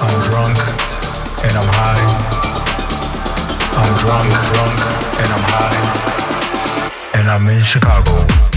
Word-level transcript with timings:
I'm 0.00 0.20
drunk 0.22 0.56
and 1.42 1.52
I'm 1.56 1.68
high. 1.74 2.04
I'm 3.74 3.98
drunk, 3.98 4.30
drunk 4.30 4.78
and 5.18 5.32
I'm 5.32 5.44
high. 5.50 7.18
And 7.18 7.28
I'm 7.28 7.48
in 7.48 7.62
Chicago. 7.62 8.47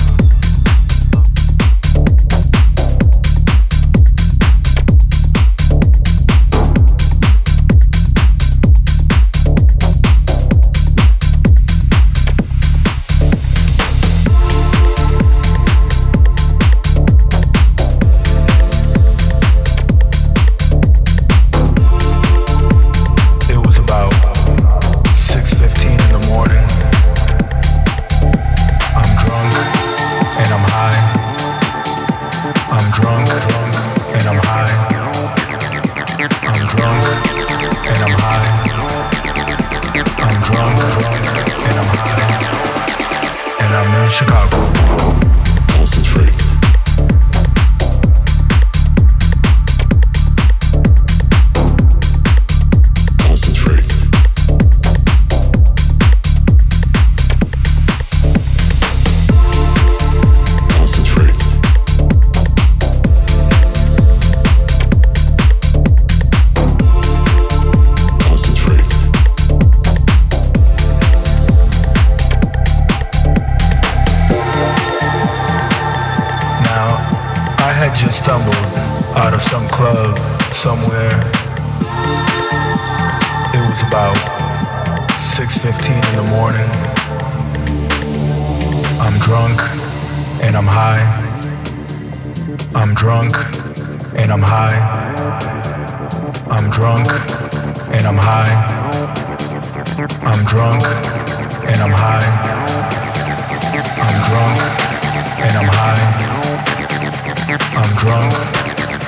Drunk 108.01 108.33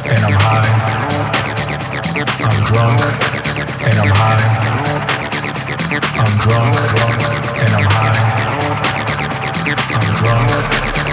and 0.06 0.22
I'm 0.22 0.38
high. 0.38 0.69
I'm 2.45 2.60
drunk 2.69 3.01
and 3.81 3.98
I'm 3.98 4.13
high. 4.13 4.45
I'm 6.22 6.34
drunk, 6.38 6.75
drunk 6.94 7.18
and 7.57 7.74
I'm 7.74 7.90
high. 7.90 8.13
I'm 9.98 10.07
drunk, 10.22 10.45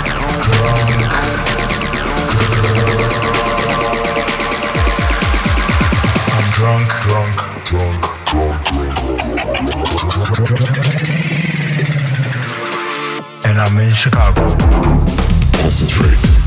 drunk, 0.04 0.44
drunk. 0.44 0.92
Drunk, 6.52 6.88
drunk, 7.08 7.32
drunk, 7.64 8.02
drunk, 8.28 8.52
drunk. 8.52 8.68
And 13.46 13.56
I'm 13.58 13.78
in 13.78 13.92
Chicago. 13.94 14.44
Concentrate. 15.52 16.39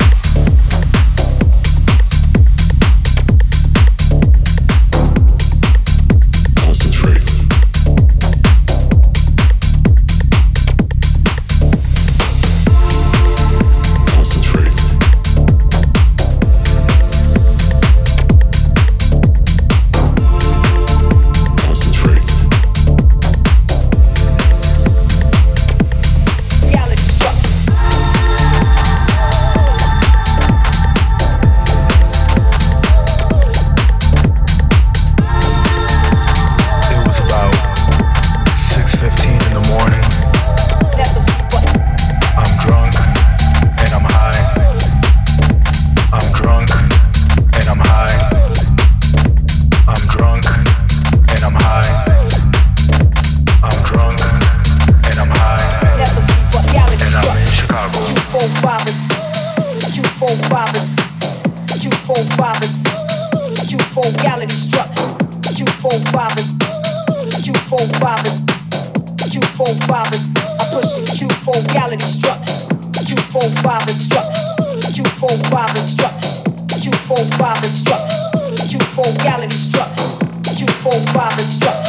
UFO 79.71 80.89
vibe 81.13 81.39
four 81.39 81.79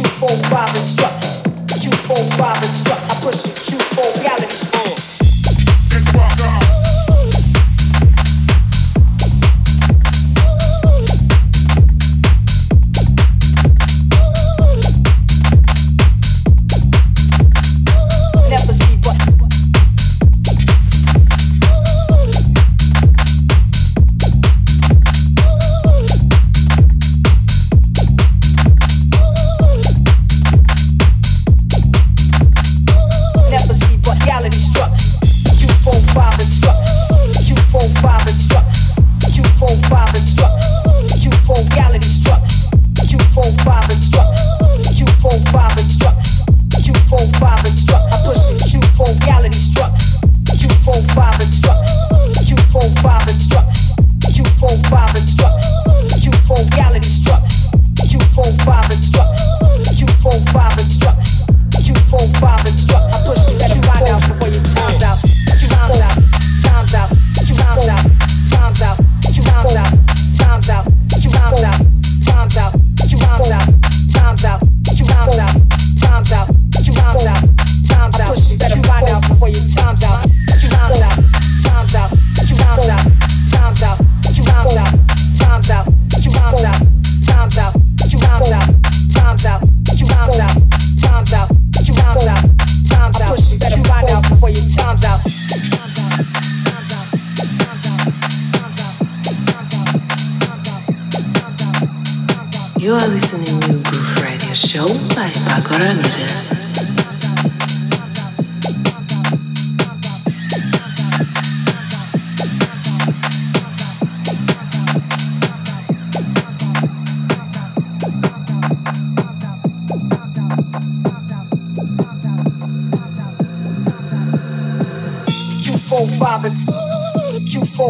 UFO 0.00 0.28
vibe 0.48 0.76
instruct, 0.76 1.20
four 2.06 2.16
vibe 2.38 2.64
struck. 2.64 2.81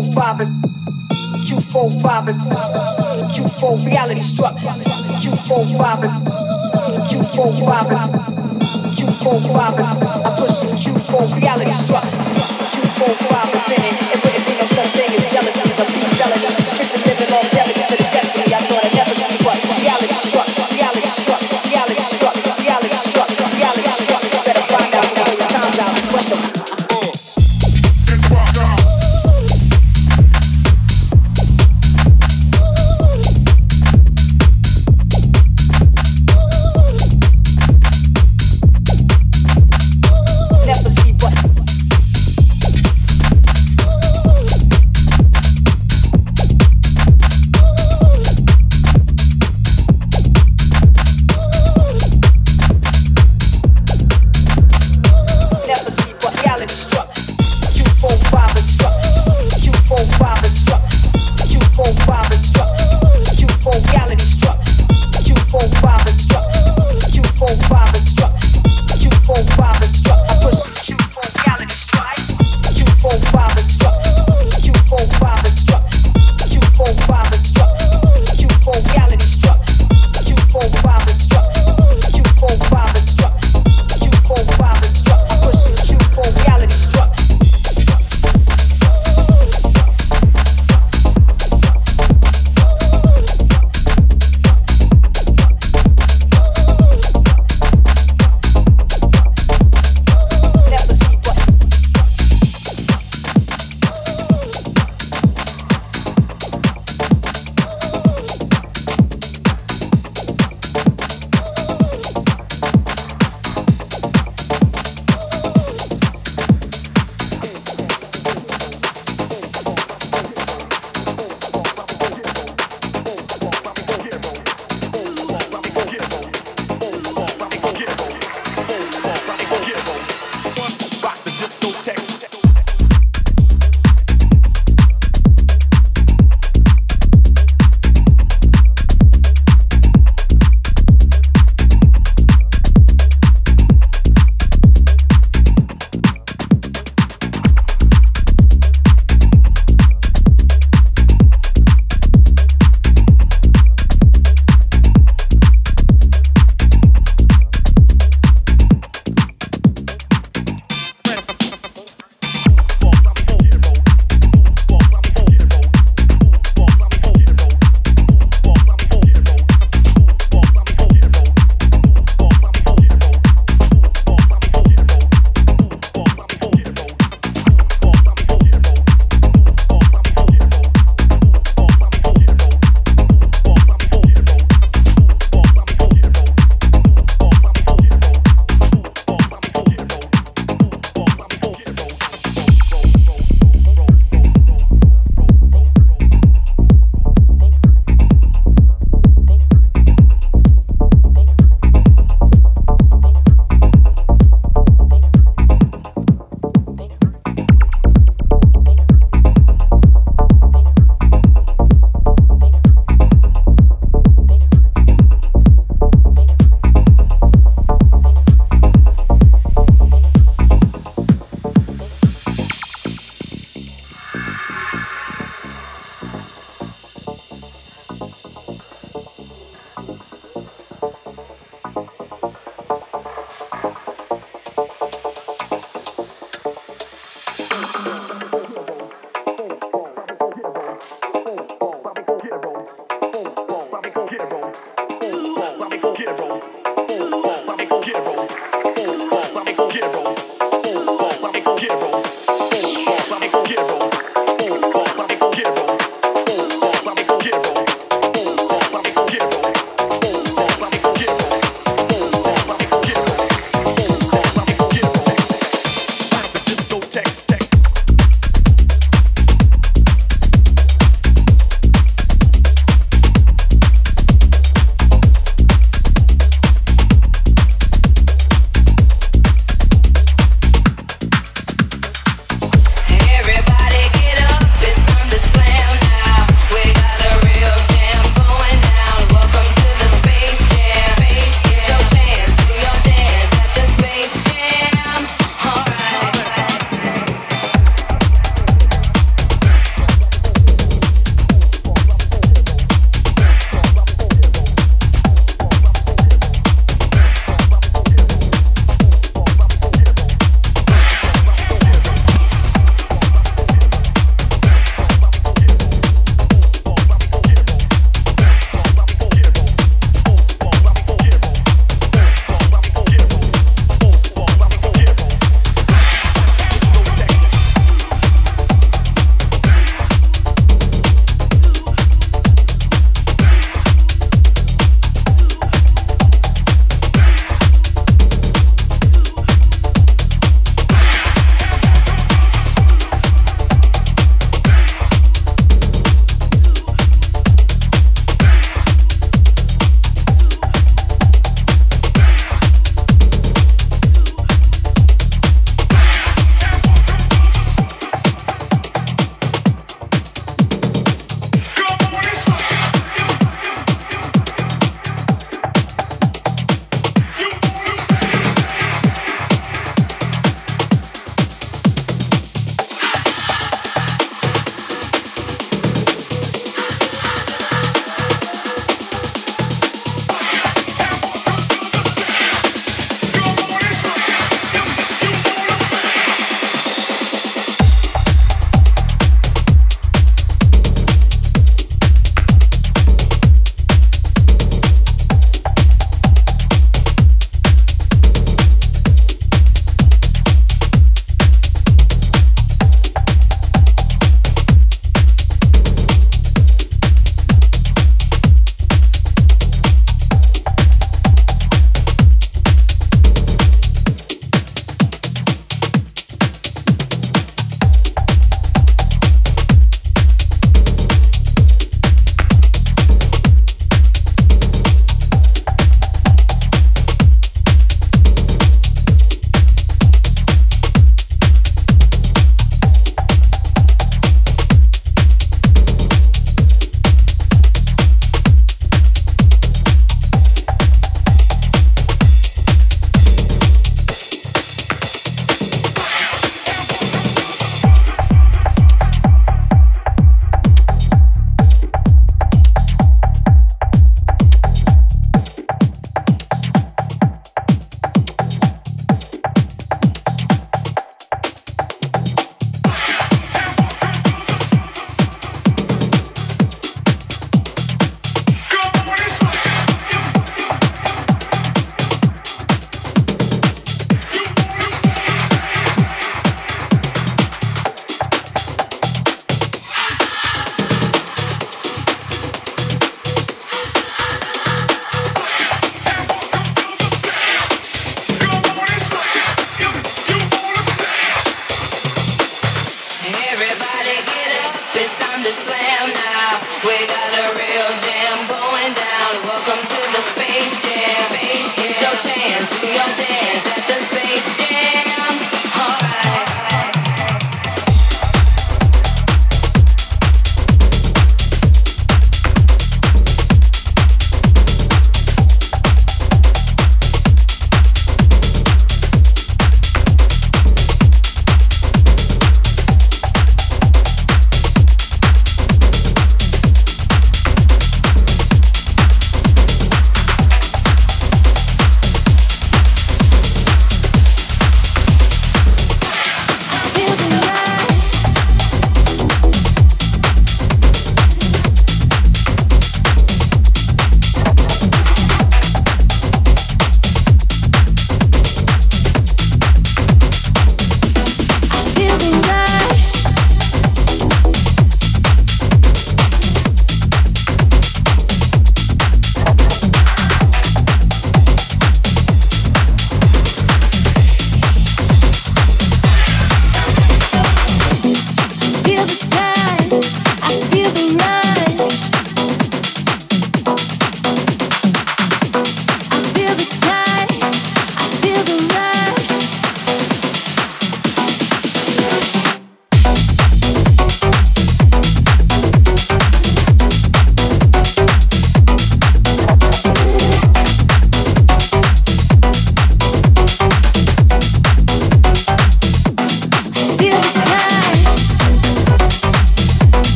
Q45 0.00 0.48
U45 1.50 3.34
Q 3.34 3.48
four 3.48 3.76
reality 3.78 4.22
struck. 4.22 4.54
U45 4.56 6.08
U45 7.10 7.90
U45 8.96 9.58
I 10.24 10.36
push 10.38 10.56
Q4 10.80 11.40
reality 11.40 11.72
struck. 11.72 12.04
U45 12.04 13.59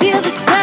feel 0.00 0.22
the 0.22 0.30
time 0.30 0.59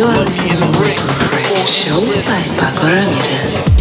You 0.00 0.06
are 0.06 0.24
listening 0.24 0.56
Show 1.66 2.00
by 2.24 2.40
Pako 2.56 2.88
Ramirez. 2.88 3.79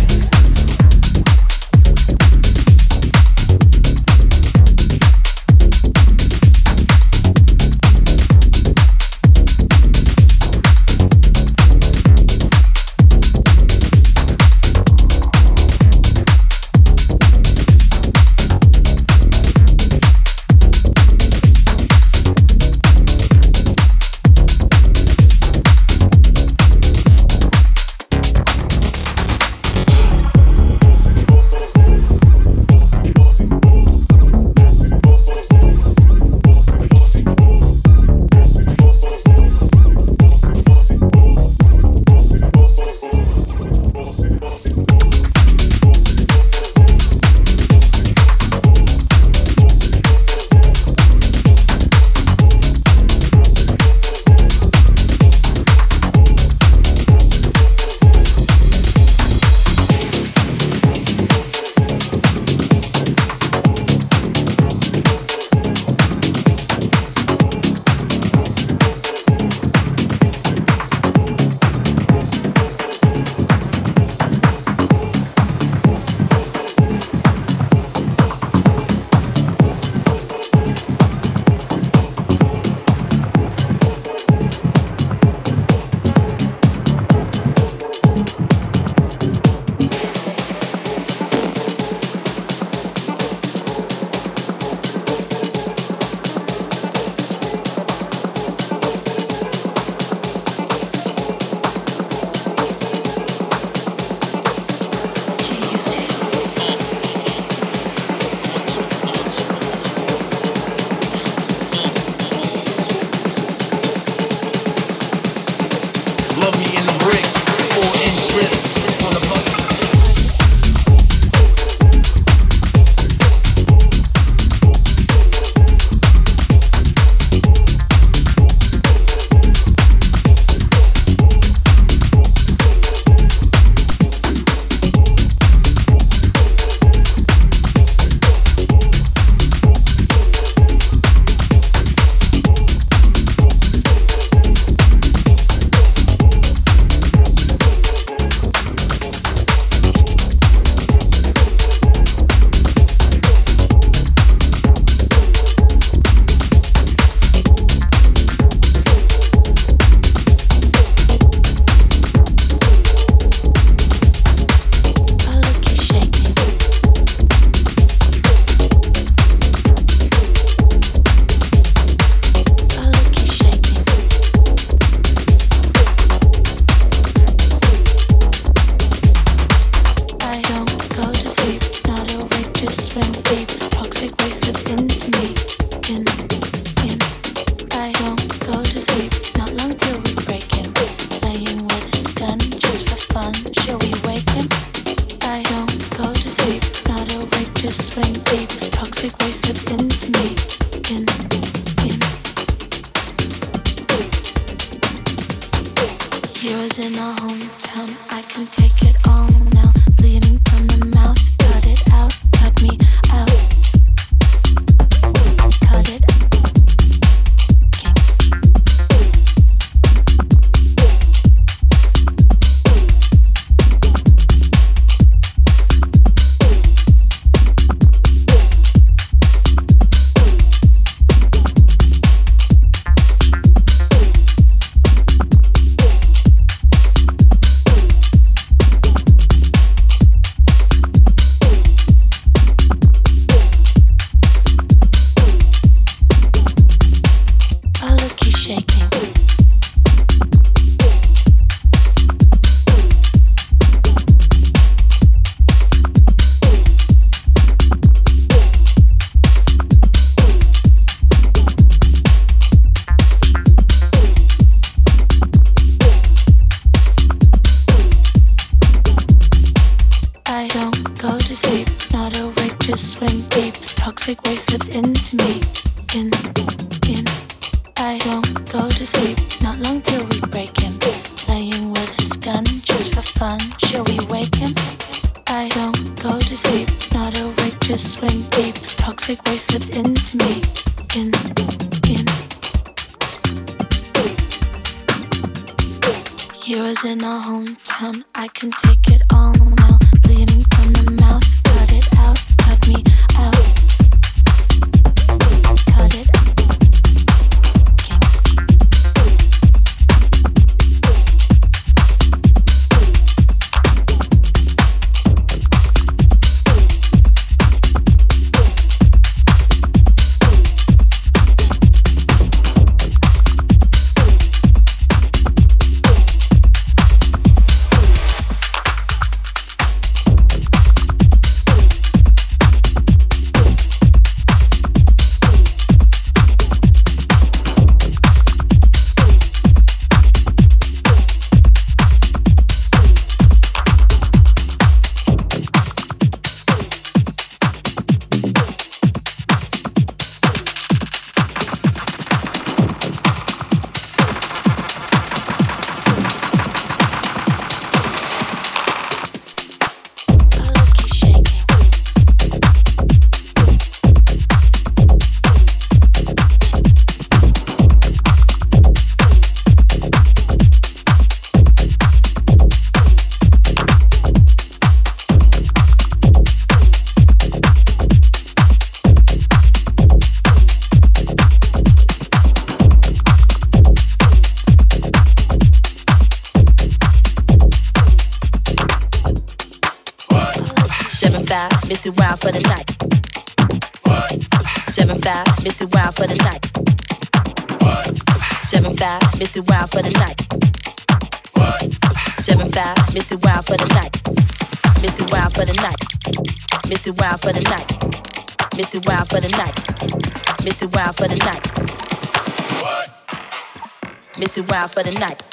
Wild 414.60 414.72
for 414.72 414.84
the 414.84 414.92
night. 414.92 415.24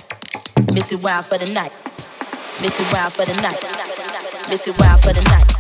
Miss 0.72 0.92
it 0.92 1.02
wild 1.02 1.26
for 1.26 1.36
the 1.36 1.46
night. 1.46 1.72
Miss 2.62 2.78
it 2.78 2.92
wild 2.92 3.12
for 3.12 3.24
the 3.24 3.34
night. 3.42 3.60
Miss 4.48 4.68
it 4.68 4.78
wild 4.78 5.02
for 5.02 5.12
the 5.12 5.22
night. 5.22 5.55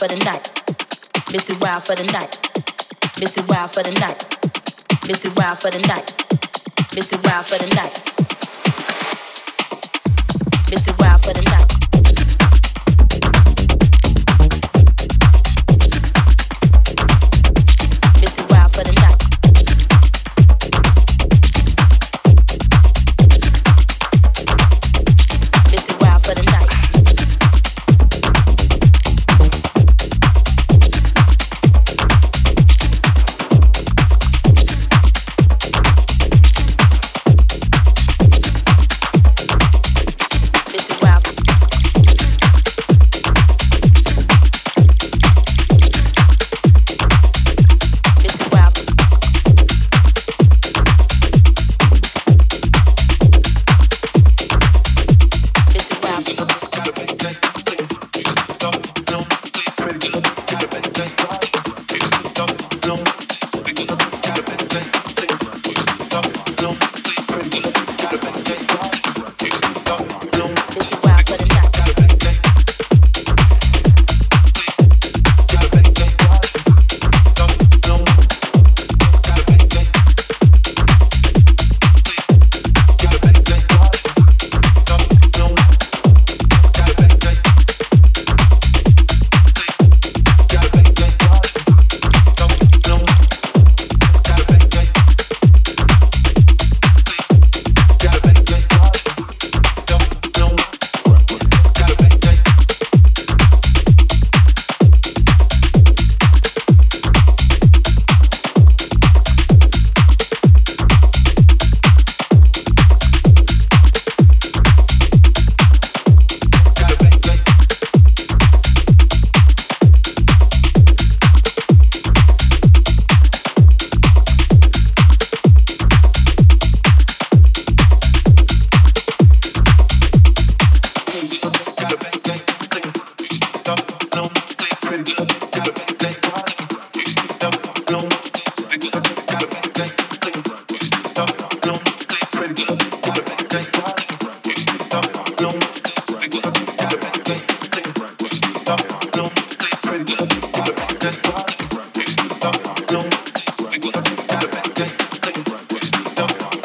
For 0.00 0.08
the 0.08 0.16
night. 0.24 0.48
Missy 1.30 1.52
Wild 1.60 1.84
for 1.84 1.94
the 1.94 2.04
night. 2.04 2.32
Missy 3.20 3.42
Wild 3.42 3.74
for 3.74 3.82
the 3.82 3.90
night. 4.00 4.24
Missy 5.06 5.28
Wild 5.36 5.60
for 5.60 5.70
the 5.70 5.78
night. 5.80 6.09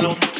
so 0.05 0.34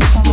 Thank 0.00 0.16
you. 0.16 0.23